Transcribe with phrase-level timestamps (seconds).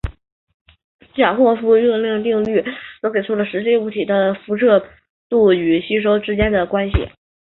[1.13, 2.65] 基尔霍夫热辐射定律
[3.03, 4.91] 则给出了实际物体的辐射出射
[5.29, 6.93] 度与吸收比之间的关系。